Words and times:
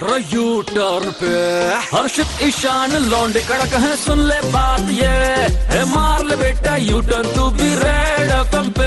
U 0.00 0.60
turn 0.62 1.10
पे। 1.20 1.28
हर्षित 1.86 2.42
ईशान 2.42 2.90
लौंडे 3.04 3.40
कड़क 3.46 3.72
है 3.82 3.94
सुन 3.96 4.18
ले 4.26 4.40
बात 4.50 4.90
ये। 4.90 5.06
है 5.70 5.84
मार 5.86 6.24
ले 6.24 6.36
बेटा 6.36 6.76
यू 6.76 7.00
टर्न 7.00 7.26
तू 7.34 7.48
भी 7.50 7.68
रेड 7.74 8.30
एफएम 8.32 8.70
पे। 8.78 8.86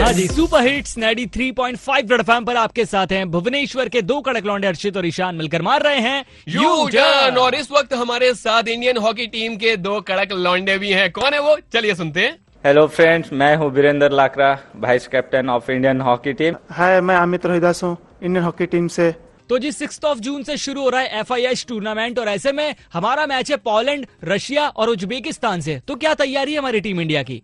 हाँ 0.00 0.12
जी 0.12 0.26
सुपर 0.28 0.66
हिट्स 0.66 0.96
93.5 0.98 2.10
रेड 2.10 2.20
एफएम 2.20 2.44
पर 2.44 2.56
आपके 2.56 2.84
साथ 2.84 3.12
हैं 3.12 3.30
भुवनेश्वर 3.30 3.88
के 3.88 4.02
दो 4.02 4.20
कड़क 4.20 4.46
लौंडे 4.46 4.66
हर्षित 4.66 4.96
और 4.96 5.06
ईशान 5.06 5.34
मिलकर 5.34 5.62
मार 5.62 5.82
रहे 5.82 6.00
हैं 6.00 6.24
यू 6.48 6.88
टर्न 6.88 7.38
और 7.38 7.54
इस 7.54 7.70
वक्त 7.72 7.94
हमारे 7.94 8.32
साथ 8.34 8.68
इंडियन 8.68 8.96
हॉकी 9.06 9.26
टीम 9.28 9.56
के 9.56 9.76
दो 9.78 10.00
कड़क 10.08 10.32
लौंडे 10.32 10.78
भी 10.78 10.90
हैं। 10.92 11.10
कौन 11.12 11.34
है 11.34 11.40
वो? 11.40 11.56
चलिए 11.72 11.94
सुनते 11.94 12.20
हैं। 12.20 12.36
हेलो 12.64 12.86
फ्रेंड्स 12.88 13.32
मैं 13.32 13.54
हूँ 13.56 13.70
Virender 13.72 14.10
Lakra 14.12 14.52
vice 14.76 15.06
captain 15.08 15.48
of 15.50 15.70
Indian 15.70 16.00
hockey 16.00 16.32
team 16.32 16.54
hi 16.72 17.00
मैं 17.00 17.16
अमित 17.16 17.46
रोहिदास 17.46 17.82
हूँ 17.84 17.96
इंडियन 18.22 18.44
हॉकी 18.44 18.66
टीम 18.66 18.88
से। 18.88 19.14
तो 19.48 19.58
जी 19.58 19.70
सिक्स 19.72 20.00
ऑफ़ 20.04 20.18
जून 20.18 20.42
से 20.42 20.56
शुरू 20.56 20.82
हो 20.82 20.88
रहा 20.88 21.00
है 21.00 21.20
एफ़ 21.20 21.66
टूर्नामेंट 21.68 22.18
और 22.18 22.28
ऐसे 22.28 22.52
में 22.52 22.74
हमारा 22.92 23.26
मैच 23.26 23.50
है 23.50 23.56
पोलैंड 23.56 24.06
रशिया 24.24 24.68
और 24.68 24.88
उज्बेकिस्तान 24.88 25.60
से। 25.60 25.80
तो 25.88 25.94
क्या 25.96 26.14
तैयारी 26.14 26.52
है 26.52 26.58
हमारी 26.58 26.80
टीम 26.80 27.00
इंडिया 27.00 27.22
की? 27.22 27.42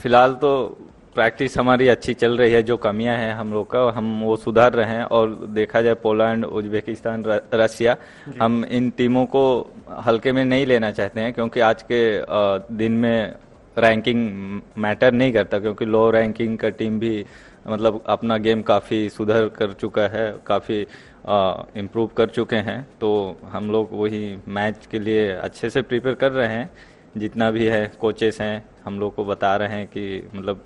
फ़िलहाल 0.00 0.32
तो 0.34 0.52
प्रैक्टिस 1.14 1.56
हमारी 1.58 1.88
अच्छी 1.88 2.14
चल 2.14 2.36
रही 2.36 2.52
है 2.52 2.62
जो 2.62 2.76
कमियाँ 2.76 3.16
हैं 3.16 3.32
हम 3.34 3.52
लोग 3.52 3.70
का 3.70 3.80
हम 3.96 4.20
वो 4.22 4.36
सुधार 4.36 4.72
रहे 4.72 4.94
हैं 4.96 5.04
और 5.16 5.34
देखा 5.50 5.82
जाए 5.82 5.94
पोलैंड 6.02 6.44
उज्बेकिस्तान 6.44 7.24
रशिया 7.54 7.96
हम 8.40 8.64
इन 8.70 8.90
टीमों 8.90 9.24
को 9.26 9.44
हल्के 10.06 10.32
में 10.32 10.44
नहीं 10.44 10.66
लेना 10.66 10.90
चाहते 10.90 11.20
हैं 11.20 11.32
क्योंकि 11.32 11.60
आज 11.60 11.82
के 11.90 12.02
दिन 12.76 12.92
में 12.92 13.34
रैंकिंग 13.78 14.60
मैटर 14.78 15.12
नहीं 15.12 15.32
करता 15.32 15.58
क्योंकि 15.58 15.84
लो 15.84 16.10
रैंकिंग 16.10 16.58
का 16.58 16.68
टीम 16.70 16.98
भी 17.00 17.24
मतलब 17.68 18.02
अपना 18.06 18.36
गेम 18.38 18.62
काफ़ी 18.62 19.08
सुधर 19.08 19.48
कर 19.48 19.72
चुका 19.72 20.06
है 20.08 20.30
काफ़ी 20.46 20.80
इम्प्रूव 21.80 22.06
कर 22.16 22.26
चुके 22.28 22.56
हैं। 22.56 22.82
तो 23.00 23.10
हम 23.44 23.70
लोग 23.70 23.88
वही 23.92 24.36
मैच 24.48 24.86
के 24.90 24.98
लिए 24.98 25.28
अच्छे 25.30 25.70
से 25.70 25.82
प्रिपेयर 25.82 26.14
कर 26.14 26.32
रहे 26.32 26.48
हैं। 26.48 26.70
जितना 27.16 27.50
भी 27.50 27.66
है 27.66 27.86
कोचेस 28.00 28.40
हैं 28.40 28.64
हम 28.84 28.98
लोग 29.00 29.14
को 29.14 29.24
बता 29.24 29.56
रहे 29.56 29.68
हैं 29.68 29.86
कि 29.86 30.28
मतलब 30.34 30.64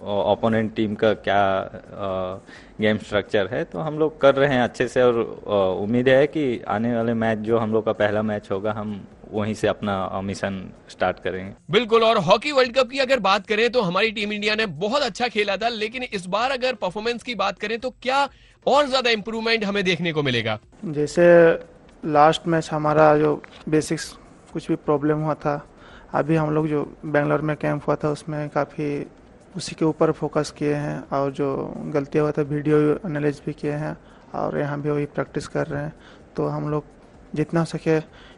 ओपोनेंट 0.00 0.74
टीम 0.74 0.94
का 0.94 1.12
क्या 1.14 1.38
आ, 1.38 2.38
गेम 2.80 2.98
स्ट्रक्चर 2.98 3.46
है। 3.46 3.62
तो 3.64 3.78
हम 3.78 3.98
लोग 3.98 4.20
कर 4.20 4.34
रहे 4.34 4.54
हैं 4.54 4.62
अच्छे 4.62 4.88
से 4.88 5.02
और 5.02 5.18
उम्मीद 5.82 6.08
है 6.08 6.26
कि 6.26 6.60
आने 6.68 6.94
वाले 6.96 7.14
मैच 7.14 7.38
जो 7.38 7.58
हम 7.58 7.72
लोग 7.72 7.84
का 7.84 7.92
पहला 7.92 8.22
मैच 8.22 8.50
होगा 8.50 8.72
हम 8.72 9.00
वहीं 9.32 9.54
से 9.54 9.68
अपना 9.68 10.20
मिशन 10.24 10.60
स्टार्ट 10.90 11.18
करेंगे। 11.18 11.52
बिल्कुल 11.70 12.04
और 12.04 12.18
हॉकी 12.20 12.52
वर्ल्ड 12.52 12.74
कप 12.76 12.90
की 12.90 12.98
अगर 12.98 13.20
बात 13.20 13.46
करें 13.46 13.68
तो 13.70 13.82
हमारी 13.82 14.10
टीम 14.12 14.32
इंडिया 14.32 14.54
ने 14.54 14.66
बहुत 14.78 15.02
अच्छा 15.02 15.28
खेला 15.28 15.56
था 15.56 15.68
लेकिन 15.70 16.02
इस 16.04 16.26
बार 16.26 16.50
अगर 16.50 16.74
परफॉर्मेंस 16.76 17.22
की 17.22 17.34
बात 17.36 17.58
करें 17.58 17.78
तो 17.78 17.90
क्या 18.02 18.28
और 18.66 18.86
ज़्यादा 18.86 19.10
इंप्रूवमेंट 19.10 19.64
हमें 19.64 19.82
देखने 19.84 20.12
को 20.12 20.22
मिलेगा? 20.22 20.58
जैसे 20.84 21.24
लास्ट 22.02 22.46
मैच 22.46 22.68
हमारा 22.72 23.16
जो 23.18 23.34
बेसिक्स 23.68 24.12
कुछ 24.52 24.68
भी 24.68 24.76
प्रॉब्लम 24.78 25.18
हुआ 25.18 25.34
था 25.36 25.60
अभी 26.14 26.36
हम 26.36 26.50
लोग 26.54 26.68
जो 26.68 26.82
बेंगलोर 27.06 27.40
में 27.40 27.56
कैंप 27.56 27.86
हुआ 27.86 27.96
था 28.04 28.10
उसमें 28.10 28.48
काफ़ी 28.48 29.06
उसी 29.56 29.74
के 29.74 29.84
ऊपर 29.84 30.12
फोकस 30.12 30.50
किए 30.58 30.74
हैं 30.74 30.98
और 31.10 31.32
जो 31.32 31.48
गलतियाँ 31.94 32.24
हुआ 32.24 32.32
था 32.32 32.42
वीडियो 32.50 32.78
एनालाइज 33.06 33.40
भी 33.46 33.52
किए 33.52 33.72
हैं 33.72 33.96
और 34.34 34.58
यहाँ 34.58 34.80
भी 34.82 34.90
वही 34.90 35.04
प्रैक्टिस 35.08 35.48
कर 35.48 35.66
रहे 35.66 35.82
हैं। 35.82 35.92
तो 36.36 36.46
हम 36.46 36.68
लोग 36.70 36.84
जितना 37.35 37.59
हो 37.59 37.65
सके 37.67 37.95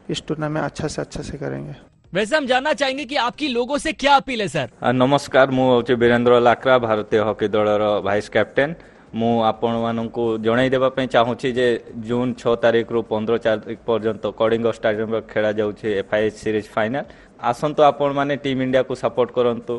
इस 0.10 0.20
टूर्नामेंट 0.28 0.64
अच्छा 0.66 0.88
से 0.88 1.02
अच्छा 1.02 1.22
से 1.24 1.38
करेंगे 1.38 1.76
वैसे 2.14 2.36
हम 2.36 2.46
जानना 2.48 2.74
चाहेंगे 2.76 3.06
कि 3.06 3.16
आपकी 3.20 3.48
लोगों 3.50 3.78
से 3.78 3.92
क्या 3.96 4.16
अपील 4.18 4.42
है 4.42 4.48
सर 4.48 4.68
ଆ, 4.82 4.90
ନମସ୍କାର 4.94 5.48
ମୁଁ 5.52 5.66
ହେଉଛି 5.72 5.94
ବୀରେନ୍ଦ୍ର 6.02 6.34
ଲାକ୍ରା 6.48 6.76
ଭାରତୀୟ 6.80 7.20
ହକି 7.28 7.48
ଦଳର 7.56 7.84
ଭାଇସ୍ 8.08 8.30
କ୍ୟାପ୍ଟେନ୍ 8.36 8.74
ମୁଁ 9.16 9.34
ଆପଣମାନଙ୍କୁ 9.50 10.24
ଜଣାଇ 10.46 10.70
ଦେବା 10.70 10.90
ପାଇଁ 10.96 11.08
ଚାହୁଁଛି 11.16 11.50
ଯେ 11.58 11.68
ଜୁନ୍ 12.08 12.32
ଛଅ 12.42 12.54
ତାରିଖରୁ 12.64 13.00
ପନ୍ଦର 13.12 13.36
ତାରିଖ 13.46 13.80
ପର୍ଯ୍ୟନ୍ତ 13.90 14.24
କଳିଙ୍ଗ 14.40 14.68
ଷ୍ଟାଡିୟମରେ 14.78 15.22
ଖେଳାଯାଉଛି 15.32 15.88
ଏଫ୍ଆଇଏଚ୍ 16.02 16.38
ସିରିଜ୍ 16.42 16.70
ଫାଇନାଲ 16.76 17.04
ଆସନ୍ତୁ 17.52 17.82
ଆପଣମାନେ 17.92 18.34
ଟିମ୍ 18.46 18.62
ଇଣ୍ଡିଆକୁ 18.66 18.94
ସପୋର୍ଟ 19.04 19.30
କରନ୍ତୁ 19.38 19.74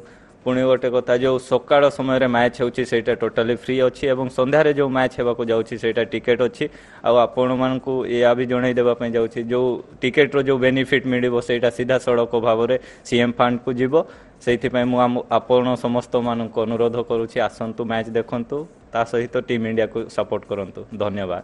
ପୁଣି 0.45 0.63
ଗୋଟେ 0.63 0.89
କଥା 0.95 1.15
ଯେଉଁ 1.23 1.39
ସକାଳ 1.43 1.83
ସମୟରେ 1.91 2.27
ମ୍ୟାଚ୍ 2.29 2.57
ହେଉଛି 2.61 2.83
ସେଇଟା 2.91 3.15
ଟୋଟାଲି 3.23 3.55
ଫ୍ରି 3.63 3.75
ଅଛି 3.87 4.05
ଏବଂ 4.13 4.27
ସନ୍ଧ୍ୟାରେ 4.37 4.71
ଯେଉଁ 4.79 4.91
ମ୍ୟାଚ୍ 4.97 5.15
ହେବାକୁ 5.19 5.43
ଯାଉଛି 5.51 5.75
ସେଇଟା 5.83 6.03
ଟିକେଟ୍ 6.13 6.43
ଅଛି 6.47 6.65
ଆଉ 7.05 7.15
ଆପଣମାନଙ୍କୁ 7.27 7.95
ଏହା 8.17 8.33
ବି 8.39 8.45
ଜଣାଇ 8.53 8.75
ଦେବା 8.79 8.95
ପାଇଁ 9.01 9.11
ଯାଉଛି 9.17 9.41
ଯେଉଁ 9.51 9.69
ଟିକେଟ୍ର 10.03 10.39
ଯେଉଁ 10.49 10.59
ବେନିଫିଟ୍ 10.59 11.07
ମିଳିବ 11.13 11.35
ସେଇଟା 11.49 11.71
ସିଧାସଳଖ 11.79 12.33
ଭାବରେ 12.47 12.77
ସିଏମ୍ 13.09 13.35
ଫଣ୍ଡକୁ 13.39 13.71
ଯିବ 13.81 13.95
ସେଇଥିପାଇଁ 14.45 14.87
ମୁଁ 14.93 14.99
ଆମ- 15.07 15.25
ଆପଣ 15.39 15.65
ସମସ୍ତମାନଙ୍କୁ 15.85 16.59
ଅନୁରୋଧ 16.67 16.97
କରୁଛି 17.11 17.37
ଆସନ୍ତୁ 17.49 17.81
ମ୍ୟାଚ୍ 17.85 18.11
ଦେଖନ୍ତୁ 18.19 18.57
ତା 18.93 19.01
ସହିତ 19.13 19.35
ଟିମ୍ 19.49 19.65
ଇଣ୍ଡିଆକୁ 19.71 19.99
ସପୋର୍ଟ 20.17 20.43
କରନ୍ତୁ 20.51 20.81
ଧନ୍ୟବାଦ 20.95 21.43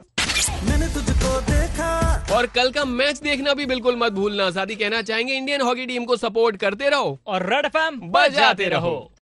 मैंने 0.64 0.88
तुझको 0.88 1.42
देखा। 1.42 2.26
और 2.32 2.46
कल 2.46 2.72
का 2.72 2.86
मैच 2.86 3.20
देखना 3.20 3.54
भी 3.54 3.66
बिल्कुल 3.66 3.96
मत 3.96 4.12
भूलना। 4.12 4.50
साथ 4.52 4.68
ही 4.70 4.76
कहना 4.76 5.02
चाहेंगे 5.02 5.34
इंडियन 5.34 5.62
हॉकी 5.62 5.86
टीम 5.86 6.06
को 6.06 6.18
सपोर्ट 6.18 6.58
करते 6.58 6.90
रहो। 6.90 7.20
और 7.28 7.54
रेड 7.54 7.68
फैम 7.68 8.00
बजाते 8.02 8.66
रहो। 8.66 9.12